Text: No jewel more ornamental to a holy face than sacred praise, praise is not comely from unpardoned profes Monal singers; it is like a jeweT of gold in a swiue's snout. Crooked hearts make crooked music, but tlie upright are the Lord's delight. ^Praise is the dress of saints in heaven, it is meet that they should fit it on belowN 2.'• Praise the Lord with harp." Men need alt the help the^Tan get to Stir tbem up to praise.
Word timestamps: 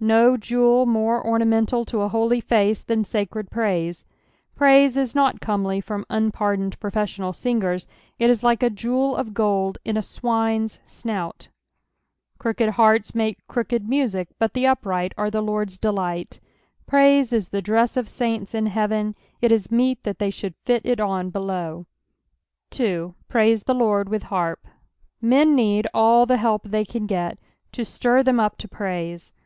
No 0.00 0.38
jewel 0.38 0.86
more 0.86 1.22
ornamental 1.22 1.84
to 1.84 2.00
a 2.00 2.08
holy 2.08 2.40
face 2.40 2.80
than 2.82 3.04
sacred 3.04 3.50
praise, 3.50 4.06
praise 4.54 4.96
is 4.96 5.14
not 5.14 5.42
comely 5.42 5.78
from 5.78 6.06
unpardoned 6.08 6.80
profes 6.80 7.18
Monal 7.18 7.34
singers; 7.34 7.86
it 8.18 8.30
is 8.30 8.42
like 8.42 8.62
a 8.62 8.70
jeweT 8.70 9.18
of 9.18 9.34
gold 9.34 9.76
in 9.84 9.98
a 9.98 10.00
swiue's 10.00 10.80
snout. 10.86 11.48
Crooked 12.38 12.70
hearts 12.70 13.14
make 13.14 13.46
crooked 13.46 13.86
music, 13.86 14.28
but 14.38 14.54
tlie 14.54 14.66
upright 14.66 15.12
are 15.18 15.30
the 15.30 15.42
Lord's 15.42 15.76
delight. 15.76 16.40
^Praise 16.90 17.30
is 17.34 17.50
the 17.50 17.60
dress 17.60 17.98
of 17.98 18.08
saints 18.08 18.54
in 18.54 18.64
heaven, 18.68 19.14
it 19.42 19.52
is 19.52 19.70
meet 19.70 20.02
that 20.04 20.18
they 20.18 20.30
should 20.30 20.54
fit 20.64 20.80
it 20.86 20.98
on 20.98 21.30
belowN 21.30 21.84
2.'• 22.70 23.14
Praise 23.28 23.64
the 23.64 23.74
Lord 23.74 24.08
with 24.08 24.22
harp." 24.22 24.66
Men 25.20 25.54
need 25.54 25.86
alt 25.92 26.28
the 26.28 26.38
help 26.38 26.64
the^Tan 26.64 27.06
get 27.06 27.36
to 27.72 27.84
Stir 27.84 28.22
tbem 28.24 28.40
up 28.42 28.56
to 28.56 28.66
praise. 28.66 29.30